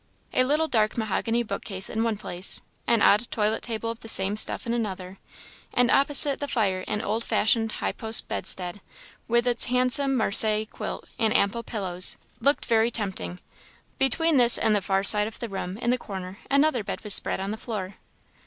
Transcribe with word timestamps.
A 0.33 0.43
little, 0.43 0.67
dark, 0.67 0.97
mahogany 0.97 1.43
book 1.43 1.63
case 1.63 1.87
in 1.87 2.03
one 2.03 2.17
place 2.17 2.59
an 2.87 3.03
odd 3.03 3.29
toilet 3.29 3.61
table 3.61 3.91
of 3.91 3.99
the 3.99 4.07
same 4.09 4.35
stuff 4.35 4.65
in 4.65 4.73
another; 4.73 5.19
and 5.71 5.91
opposite 5.91 6.39
the 6.39 6.47
fire 6.47 6.83
an 6.87 7.03
old 7.03 7.23
fashioned 7.23 7.73
high 7.73 7.91
post 7.91 8.27
bedstead, 8.27 8.81
with 9.27 9.45
its 9.45 9.65
handsome 9.65 10.15
Marseilles 10.15 10.65
quilt 10.71 11.07
and 11.19 11.37
ample 11.37 11.61
pillows, 11.61 12.17
looked 12.39 12.65
very 12.65 12.89
tempting. 12.89 13.41
Between 13.99 14.37
this 14.37 14.57
and 14.57 14.75
the 14.75 14.81
far 14.81 15.03
side 15.03 15.27
of 15.27 15.37
the 15.37 15.49
room, 15.49 15.77
in 15.77 15.91
the 15.91 15.99
corner, 15.99 16.39
another 16.49 16.83
bed 16.83 17.01
was 17.03 17.13
spread 17.13 17.39
on 17.39 17.51
the 17.51 17.55
floor. 17.57 17.97